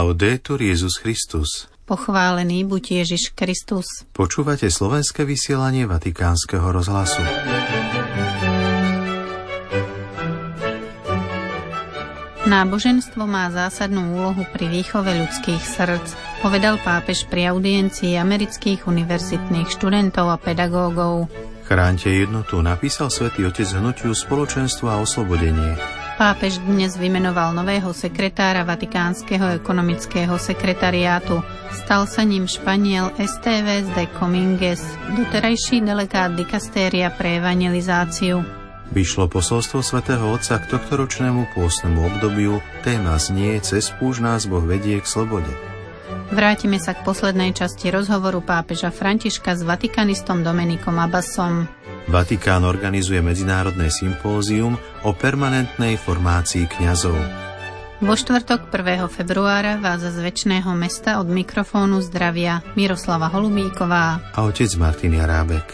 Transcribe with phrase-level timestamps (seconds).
[0.00, 1.68] Laudetur Jezus Christus.
[1.84, 3.84] Pochválený buď Ježiš Kristus.
[4.16, 7.20] Počúvate slovenské vysielanie Vatikánskeho rozhlasu.
[12.48, 16.08] Náboženstvo má zásadnú úlohu pri výchove ľudských srdc,
[16.40, 21.28] povedal pápež pri audiencii amerických univerzitných študentov a pedagógov.
[21.68, 25.99] Chránte jednotu, napísal svätý Otec hnutiu spoločenstvo a oslobodenie.
[26.20, 31.40] Pápež dnes vymenoval nového sekretára Vatikánskeho ekonomického sekretariátu.
[31.72, 34.84] Stal sa ním Španiel Esteves de Cominges,
[35.16, 38.44] doterajší delegát dikastéria pre evangelizáciu.
[38.92, 42.60] Vyšlo posolstvo svätého Otca k tohtoročnému pôstnemu obdobiu.
[42.84, 45.48] Téma znie Cez púž nás Boh vedie k slobode.
[46.36, 51.79] Vrátime sa k poslednej časti rozhovoru pápeža Františka s vatikanistom Dominikom Abbasom.
[52.08, 57.18] Vatikán organizuje medzinárodné sympózium o permanentnej formácii kňazov.
[58.00, 59.04] Vo štvrtok 1.
[59.12, 65.66] februára vás z väčšného mesta od mikrofónu zdravia Miroslava Holubíková a otec Martin Jarábek.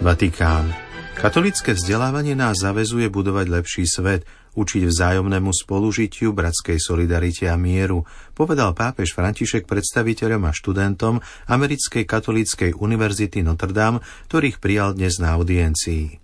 [0.00, 0.72] Vatikán.
[1.12, 8.02] Katolické vzdelávanie nás zavezuje budovať lepší svet– učiť vzájomnému spolužitiu, bratskej solidarite a mieru,
[8.34, 15.36] povedal pápež František predstaviteľom a študentom Americkej katolíckej univerzity Notre Dame, ktorých prijal dnes na
[15.38, 16.20] audiencii.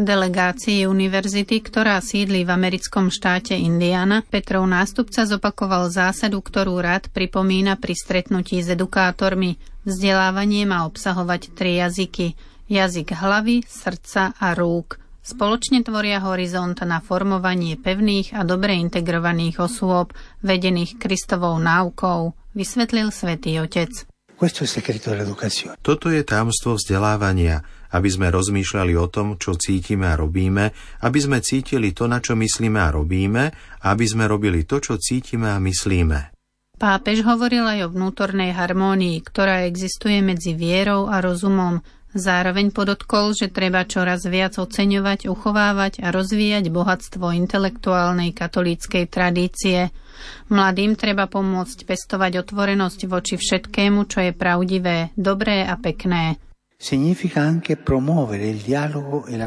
[0.00, 7.76] Delegácii univerzity, ktorá sídli v americkom štáte Indiana, Petrov nástupca zopakoval zásadu, ktorú rád pripomína
[7.76, 9.60] pri stretnutí s edukátormi.
[9.84, 12.38] Vzdelávanie má obsahovať tri jazyky.
[12.70, 20.16] Jazyk hlavy, srdca a rúk– Spoločne tvoria horizont na formovanie pevných a dobre integrovaných osôb,
[20.40, 24.08] vedených Kristovou náukou, vysvetlil svätý Otec.
[25.84, 27.60] Toto je támstvo vzdelávania,
[27.92, 30.72] aby sme rozmýšľali o tom, čo cítime a robíme,
[31.04, 34.96] aby sme cítili to, na čo myslíme a robíme, a aby sme robili to, čo
[34.96, 36.32] cítime a myslíme.
[36.80, 43.54] Pápež hovoril aj o vnútornej harmónii, ktorá existuje medzi vierou a rozumom, Zároveň podotkol, že
[43.54, 49.94] treba čoraz viac oceňovať, uchovávať a rozvíjať bohatstvo intelektuálnej katolíckej tradície.
[50.50, 56.34] Mladým treba pomôcť pestovať otvorenosť voči všetkému, čo je pravdivé, dobré a pekné.
[56.80, 56.88] E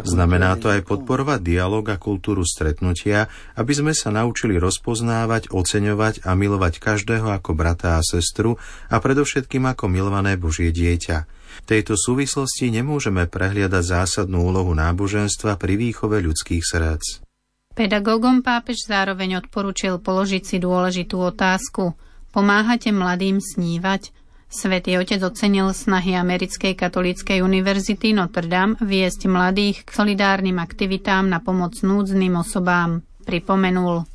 [0.05, 3.25] Znamená to aj podporovať dialog a kultúru stretnutia,
[3.57, 8.55] aby sme sa naučili rozpoznávať, oceňovať a milovať každého ako brata a sestru
[8.87, 11.42] a predovšetkým ako milované Božie dieťa.
[11.61, 17.21] V tejto súvislosti nemôžeme prehliadať zásadnú úlohu náboženstva pri výchove ľudských srdc.
[17.73, 21.97] Pedagógom pápež zároveň odporučil položiť si dôležitú otázku.
[22.33, 24.13] Pomáhate mladým snívať?
[24.53, 31.41] Svetý otec ocenil snahy Americkej katolíckej univerzity Notre Dame viesť mladých k solidárnym aktivitám na
[31.41, 33.01] pomoc núdznym osobám.
[33.25, 34.05] Pripomenul.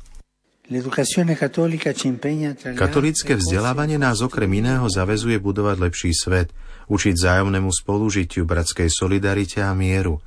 [2.79, 6.55] Katolícke vzdelávanie nás okrem iného zavezuje budovať lepší svet,
[6.89, 10.19] učiť zájomnému spolužitiu, bratskej solidarite a mieru.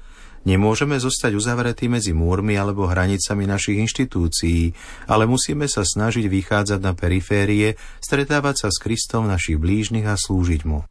[0.42, 4.74] Nemôžeme zostať uzavretí medzi múrmi alebo hranicami našich inštitúcií,
[5.06, 10.62] ale musíme sa snažiť vychádzať na periférie, stretávať sa s Kristom našich blížnych a slúžiť
[10.66, 10.82] mu.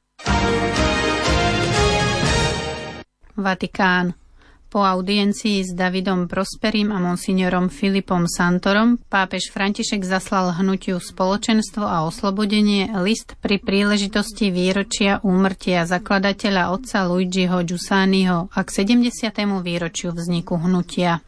[3.35, 4.20] Vatikán.
[4.71, 12.07] Po audiencii s Davidom Prosperim a monsignorom Filipom Santorom pápež František zaslal hnutiu Spoločenstvo a
[12.07, 19.11] oslobodenie list pri príležitosti výročia úmrtia zakladateľa otca Luigiho Giussaniho a k 70.
[19.59, 21.19] výročiu vzniku hnutia.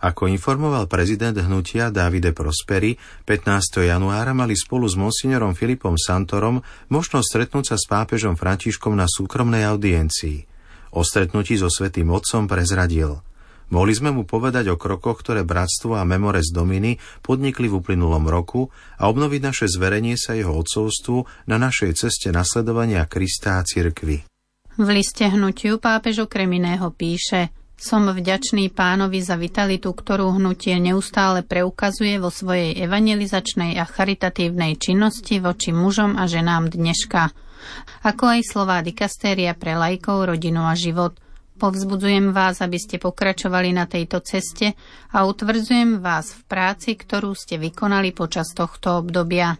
[0.00, 2.96] Ako informoval prezident hnutia Davide Prosperi,
[3.28, 3.84] 15.
[3.84, 9.68] januára mali spolu s monsignorom Filipom Santorom možnosť stretnúť sa s pápežom Františkom na súkromnej
[9.68, 10.47] audiencii.
[10.96, 13.20] O stretnutí so Svetým Otcom prezradil.
[13.68, 18.72] Mohli sme mu povedať o krokoch, ktoré Bratstvo a Memores Dominy podnikli v uplynulom roku
[18.96, 24.24] a obnoviť naše zverenie sa jeho odcovstvu na našej ceste nasledovania Krista a cirkvy.
[24.78, 26.48] V liste hnutiu pápež okrem
[26.96, 34.80] píše Som vďačný pánovi za vitalitu, ktorú hnutie neustále preukazuje vo svojej evangelizačnej a charitatívnej
[34.80, 37.22] činnosti voči mužom a ženám dneška–
[38.04, 41.16] ako aj slová dikastéria pre lajkov, rodinu a život.
[41.58, 44.78] Povzbudzujem vás, aby ste pokračovali na tejto ceste
[45.10, 49.58] a utvrdzujem vás v práci, ktorú ste vykonali počas tohto obdobia.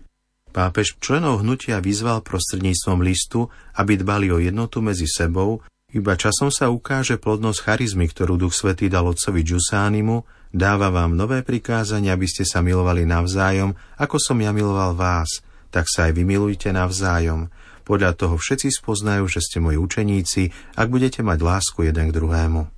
[0.54, 6.68] Pápež členov hnutia vyzval prostredníctvom listu, aby dbali o jednotu medzi sebou, iba časom sa
[6.68, 10.20] ukáže plodnosť charizmy, ktorú Duch Svetý dal otcovi Džusánimu,
[10.52, 15.40] dáva vám nové prikázania, aby ste sa milovali navzájom, ako som ja miloval vás,
[15.72, 17.48] tak sa aj vymilujte navzájom.
[17.88, 22.68] Podľa toho všetci spoznajú, že ste moji učeníci, ak budete mať lásku jeden k druhému.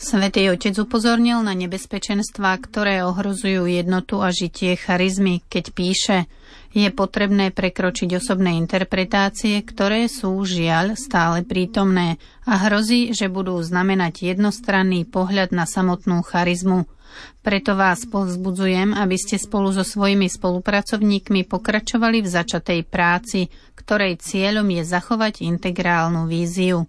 [0.00, 6.18] Svetý Otec upozornil na nebezpečenstvá, ktoré ohrozujú jednotu a žitie charizmy, keď píše
[6.70, 12.16] je potrebné prekročiť osobné interpretácie, ktoré sú žiaľ stále prítomné
[12.46, 16.86] a hrozí, že budú znamenať jednostranný pohľad na samotnú charizmu.
[17.40, 23.48] Preto vás povzbudzujem, aby ste spolu so svojimi spolupracovníkmi pokračovali v začatej práci,
[23.78, 26.84] ktorej cieľom je zachovať integrálnu víziu.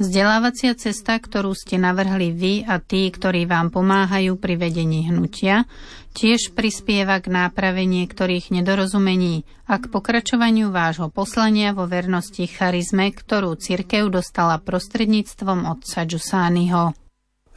[0.00, 5.68] Vzdelávacia cesta, ktorú ste navrhli vy a tí, ktorí vám pomáhajú pri vedení hnutia,
[6.16, 13.58] tiež prispieva k náprave niektorých nedorozumení a k pokračovaniu vášho poslania vo vernosti charizme, ktorú
[13.60, 17.07] cirkev dostala prostredníctvom otca Giussaniho.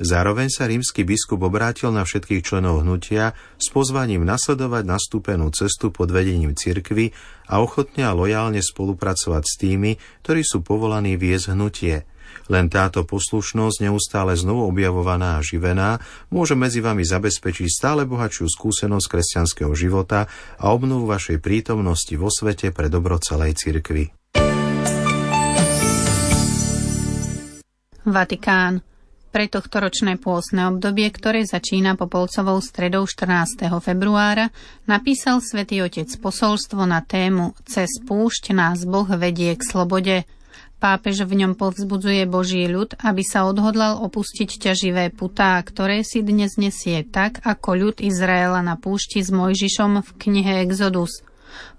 [0.02, 6.10] Zároveň sa rímsky biskup obrátil na všetkých členov hnutia s pozvaním nasledovať nastúpenú cestu pod
[6.10, 7.14] vedením cirkvy
[7.46, 12.10] a ochotne a lojálne spolupracovať s tými, ktorí sú povolaní viesť hnutie.
[12.50, 16.02] Len táto poslušnosť, neustále znovu objavovaná a živená,
[16.34, 20.26] môže medzi vami zabezpečiť stále bohatšiu skúsenosť kresťanského života
[20.58, 24.10] a obnovu vašej prítomnosti vo svete pre dobro celej cirkvi.
[28.02, 28.91] Vatikán.
[29.32, 33.64] Pre tohtoročné pôsne obdobie, ktoré začína popolcovou stredou 14.
[33.80, 34.52] februára,
[34.92, 40.28] napísal svätý Otec posolstvo na tému Cez púšť nás Boh vedie k slobode.
[40.84, 46.60] Pápež v ňom povzbudzuje Boží ľud, aby sa odhodlal opustiť ťaživé putá, ktoré si dnes
[46.60, 51.24] nesie tak, ako ľud Izraela na púšti s Mojžišom v knihe Exodus.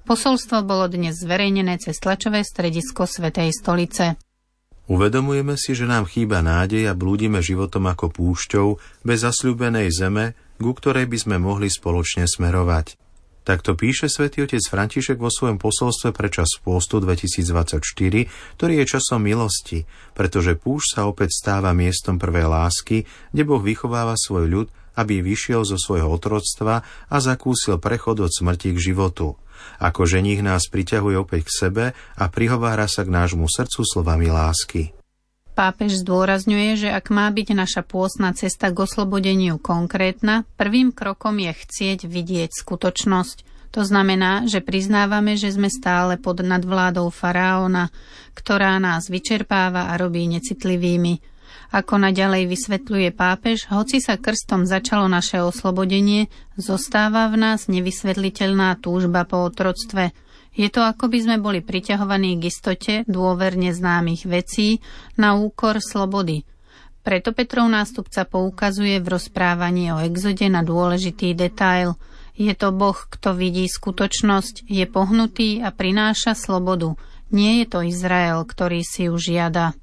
[0.08, 4.16] Posolstvo bolo dnes zverejnené cez tlačové stredisko Svetej stolice.
[4.90, 8.67] Uvedomujeme si, že nám chýba nádej a blúdime životom ako púšťou
[9.06, 13.01] bez zasľúbenej zeme, ku ktorej by sme mohli spoločne smerovať.
[13.43, 17.83] Takto píše svätý otec František vo svojom posolstve pre čas pôstu 2024,
[18.55, 19.83] ktorý je časom milosti,
[20.15, 23.03] pretože púšť sa opäť stáva miestom prvej lásky,
[23.35, 28.79] kde Boh vychováva svoj ľud, aby vyšiel zo svojho otroctva a zakúsil prechod od smrti
[28.79, 29.35] k životu.
[29.83, 35.01] Ako ženích nás priťahuje opäť k sebe a prihovára sa k nášmu srdcu slovami lásky.
[35.52, 41.52] Pápež zdôrazňuje, že ak má byť naša pôsna cesta k oslobodeniu konkrétna, prvým krokom je
[41.52, 43.52] chcieť vidieť skutočnosť.
[43.76, 47.93] To znamená, že priznávame, že sme stále pod nadvládou faraóna,
[48.32, 51.20] ktorá nás vyčerpáva a robí necitlivými.
[51.72, 59.25] Ako naďalej vysvetľuje pápež, hoci sa krstom začalo naše oslobodenie, zostáva v nás nevysvetliteľná túžba
[59.25, 60.12] po otroctve.
[60.52, 64.84] Je to ako by sme boli priťahovaní k istote dôverne známych vecí
[65.16, 66.44] na úkor slobody.
[67.02, 71.99] Preto Petrov nástupca poukazuje v rozprávaní o exode na dôležitý detail.
[72.38, 76.94] Je to Boh, kto vidí skutočnosť, je pohnutý a prináša slobodu.
[77.32, 79.75] Nie je to Izrael, ktorý si ju žiada.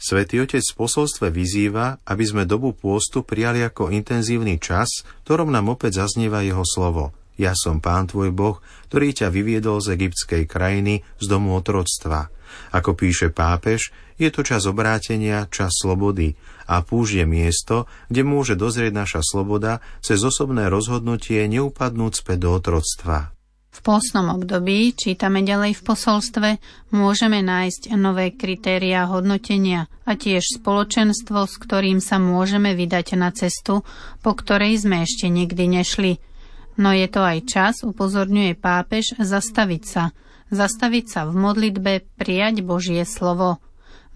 [0.00, 5.76] Svetý Otec v posolstve vyzýva, aby sme dobu pôstu prijali ako intenzívny čas, ktorom nám
[5.76, 7.12] opäť zaznieva jeho slovo.
[7.40, 8.60] Ja som pán tvoj Boh,
[8.92, 12.28] ktorý ťa vyviedol z egyptskej krajiny, z domu otroctva.
[12.76, 16.36] Ako píše pápež, je to čas obrátenia, čas slobody
[16.68, 22.50] a púž je miesto, kde môže dozrieť naša sloboda cez osobné rozhodnutie neupadnúť späť do
[22.60, 23.32] otroctva.
[23.70, 26.48] V pôsnom období, čítame ďalej v posolstve,
[26.92, 33.86] môžeme nájsť nové kritéria hodnotenia a tiež spoločenstvo, s ktorým sa môžeme vydať na cestu,
[34.20, 36.12] po ktorej sme ešte nikdy nešli.
[36.80, 40.16] No je to aj čas, upozorňuje pápež, zastaviť sa.
[40.48, 43.60] Zastaviť sa v modlitbe, prijať Božie slovo.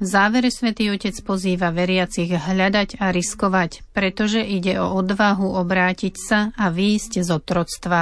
[0.00, 6.56] V závere svätý Otec pozýva veriacich hľadať a riskovať, pretože ide o odvahu obrátiť sa
[6.56, 8.00] a výjsť z otroctva.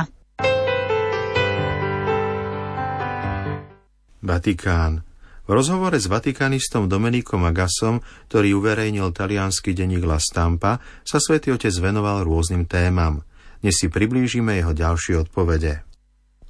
[4.23, 5.03] Vatikán.
[5.43, 7.99] V rozhovore s vatikanistom Domenikom Agasom,
[8.31, 13.27] ktorý uverejnil talianský denník La Stampa, sa svätý Otec venoval rôznym témam.
[13.63, 15.87] Dnes si priblížime jeho ďalšie odpovede.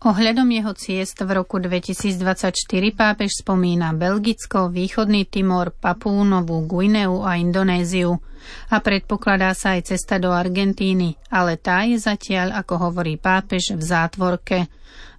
[0.00, 2.56] Ohľadom jeho ciest v roku 2024
[2.96, 8.16] pápež spomína Belgicko, Východný Timor, Papúnovú, Guineu a Indonéziu.
[8.72, 13.82] A predpokladá sa aj cesta do Argentíny, ale tá je zatiaľ, ako hovorí pápež, v
[13.84, 14.72] zátvorke.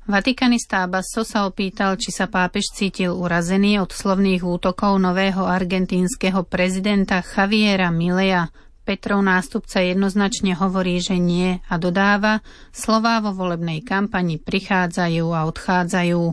[0.10, 7.22] Vatikanista Abasso sa opýtal, či sa pápež cítil urazený od slovných útokov nového argentínskeho prezidenta
[7.22, 8.52] Javiera Mileja.
[8.84, 12.44] Petrov nástupca jednoznačne hovorí, že nie a dodáva,
[12.76, 16.24] slová vo volebnej kampani prichádzajú a odchádzajú.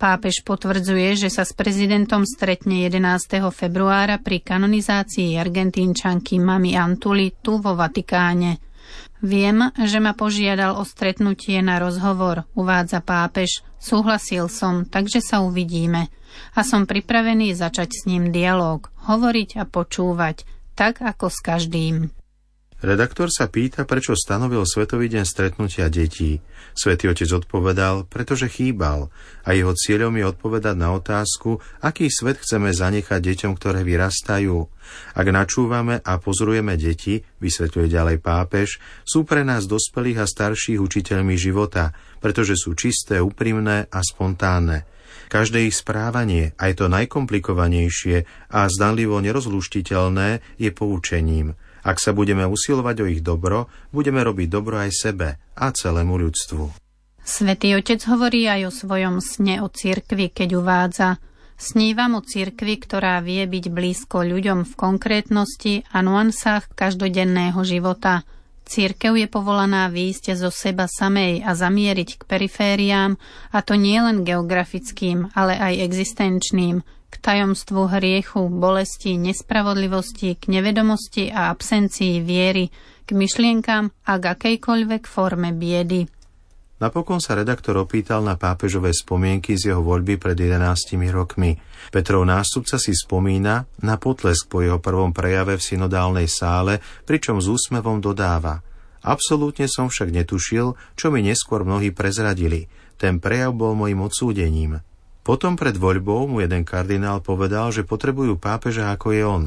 [0.00, 3.40] Pápež potvrdzuje, že sa s prezidentom stretne 11.
[3.52, 8.58] februára pri kanonizácii argentínčanky Mami Antuli tu vo Vatikáne.
[9.24, 13.64] Viem, že ma požiadal o stretnutie na rozhovor, uvádza pápež.
[13.76, 16.08] Súhlasil som, takže sa uvidíme.
[16.56, 20.53] A som pripravený začať s ním dialog, hovoriť a počúvať.
[20.74, 22.10] Tak ako s každým.
[22.84, 26.44] Redaktor sa pýta, prečo stanovil Svetový deň stretnutia detí.
[26.76, 29.08] Svetý otec odpovedal, pretože chýbal
[29.40, 34.68] a jeho cieľom je odpovedať na otázku, aký svet chceme zanechať deťom, ktoré vyrastajú.
[35.16, 38.76] Ak načúvame a pozorujeme deti, vysvetľuje ďalej pápež,
[39.08, 44.84] sú pre nás dospelých a starších učiteľmi života, pretože sú čisté, úprimné a spontánne.
[45.28, 51.54] Každé ich správanie, aj to najkomplikovanejšie a zdanlivo nerozluštiteľné, je poučením–
[51.84, 56.80] ak sa budeme usilovať o ich dobro, budeme robiť dobro aj sebe a celému ľudstvu.
[57.20, 61.20] Svetý Otec hovorí aj o svojom sne o cirkvi, keď uvádza
[61.54, 68.26] Snívam o cirkvi, ktorá vie byť blízko ľuďom v konkrétnosti a nuansách každodenného života.
[68.64, 73.20] Církev je povolaná výjsť zo seba samej a zamieriť k perifériám,
[73.52, 76.80] a to nie len geografickým, ale aj existenčným,
[77.12, 82.72] k tajomstvu hriechu, bolesti, nespravodlivosti, k nevedomosti a absencii viery,
[83.04, 86.08] k myšlienkam a k akejkoľvek forme biedy.
[86.74, 91.54] Napokon sa redaktor opýtal na pápežové spomienky z jeho voľby pred 11 rokmi.
[91.94, 97.46] Petrov nástupca si spomína na potlesk po jeho prvom prejave v synodálnej sále, pričom s
[97.46, 98.58] úsmevom dodáva.
[99.06, 102.66] Absolútne som však netušil, čo mi neskôr mnohí prezradili.
[102.98, 104.82] Ten prejav bol mojim odsúdením.
[105.22, 109.44] Potom pred voľbou mu jeden kardinál povedal, že potrebujú pápeža ako je on.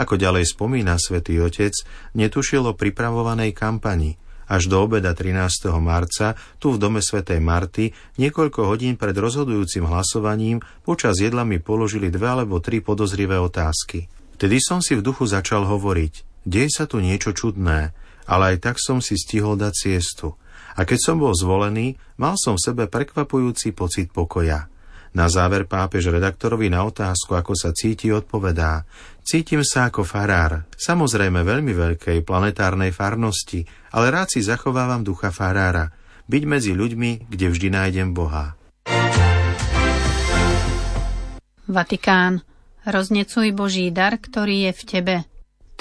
[0.00, 1.76] Ako ďalej spomína svätý Otec,
[2.16, 4.16] netušil o pripravovanej kampani.
[4.52, 5.72] Až do obeda 13.
[5.80, 7.88] marca tu v dome svätej Marty
[8.20, 14.12] niekoľko hodín pred rozhodujúcim hlasovaním počas jedla mi položili dve alebo tri podozrivé otázky.
[14.36, 17.96] Vtedy som si v duchu začal hovoriť, deje sa tu niečo čudné,
[18.28, 20.36] ale aj tak som si stihol dať siestu.
[20.76, 24.68] A keď som bol zvolený, mal som v sebe prekvapujúci pocit pokoja.
[25.12, 28.84] Na záver pápež redaktorovi na otázku, ako sa cíti, odpovedá
[29.22, 35.92] Cítim sa ako farár, samozrejme veľmi veľkej planetárnej farnosti, ale rád si zachovávam ducha farára,
[36.26, 38.56] byť medzi ľuďmi, kde vždy nájdem Boha.
[41.68, 42.42] Vatikán.
[42.82, 45.16] Roznecuj Boží dar, ktorý je v tebe–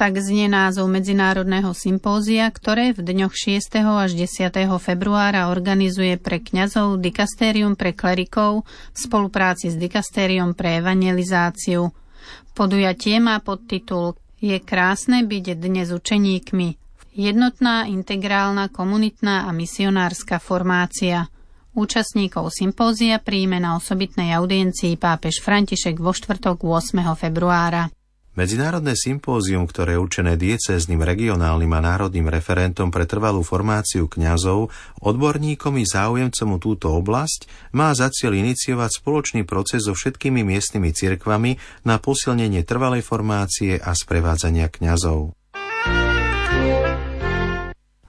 [0.01, 3.85] tak znie názov Medzinárodného sympózia, ktoré v dňoch 6.
[3.85, 4.49] až 10.
[4.81, 11.93] februára organizuje pre kňazov Dikastérium pre klerikov v spolupráci s Dikastérium pre evangelizáciu.
[12.57, 16.80] Podujatie má podtitul Je krásne byť dnes učeníkmi.
[17.11, 21.27] Jednotná, integrálna, komunitná a misionárska formácia.
[21.75, 27.03] Účastníkov sympózia príjme na osobitnej audiencii pápež František vo štvrtok 8.
[27.19, 27.91] februára.
[28.31, 34.71] Medzinárodné sympózium, ktoré je určené diecézným, regionálnym a národným referentom pre trvalú formáciu kňazov,
[35.03, 41.59] odborníkom i záujemcom túto oblasť, má za cieľ iniciovať spoločný proces so všetkými miestnymi cirkvami
[41.83, 45.35] na posilnenie trvalej formácie a sprevádzania kňazov.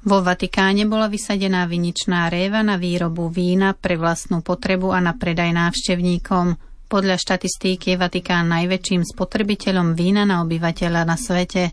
[0.02, 5.54] Vo Vatikáne bola vysadená viničná réva na výrobu vína pre vlastnú potrebu a na predaj
[5.54, 6.58] návštevníkom.
[6.90, 11.70] Podľa štatistík je Vatikán najväčším spotrebiteľom vína na obyvateľa na svete.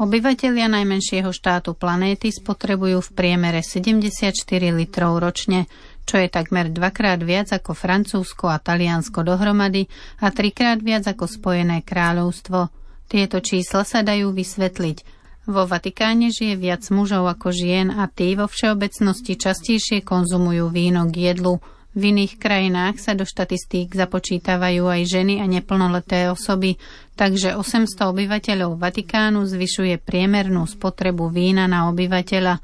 [0.00, 4.32] Obyvatelia najmenšieho štátu planéty spotrebujú v priemere 74
[4.72, 5.68] litrov ročne,
[6.08, 9.84] čo je takmer dvakrát viac ako Francúzsko a Taliansko dohromady
[10.24, 12.72] a trikrát viac ako Spojené kráľovstvo.
[13.12, 15.17] Tieto čísla sa dajú vysvetliť.
[15.48, 21.32] Vo Vatikáne žije viac mužov ako žien a tí vo všeobecnosti častejšie konzumujú víno k
[21.32, 21.56] jedlu–
[21.98, 26.78] v iných krajinách sa do štatistík započítavajú aj ženy a neplnoleté osoby,
[27.18, 32.62] takže 800 obyvateľov Vatikánu zvyšuje priemernú spotrebu vína na obyvateľa,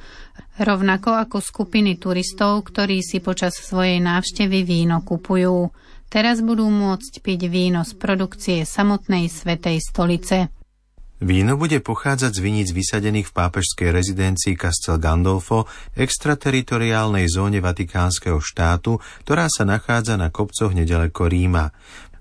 [0.63, 5.67] rovnako ako skupiny turistov, ktorí si počas svojej návštevy víno kupujú.
[6.07, 10.54] Teraz budú môcť piť víno z produkcie samotnej Svetej stolice.
[11.25, 15.65] Víno bude pochádzať z viníc vysadených v pápežskej rezidencii Castel Gandolfo,
[15.97, 21.73] extrateritoriálnej zóne Vatikánskeho štátu, ktorá sa nachádza na kopcoch nedaleko Ríma.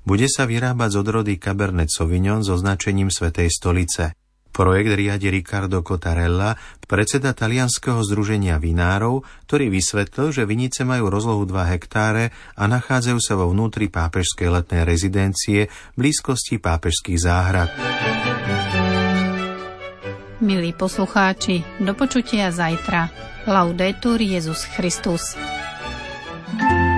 [0.08, 4.16] Bude sa vyrábať z odrody Cabernet Sauvignon so značením Svetej stolice.
[4.56, 6.56] Projekt riadi Riccardo Cottarella,
[6.88, 13.36] predseda talianského združenia vinárov, ktorý vysvetlil, že vinice majú rozlohu 2 hektáre a nachádzajú sa
[13.36, 17.68] vo vnútri pápežskej letnej rezidencie v blízkosti pápežských záhrad.
[20.44, 23.08] Milí poslucháči, do počutia zajtra.
[23.48, 25.40] Laudetur Jezus Christus.
[26.60, 26.93] thank you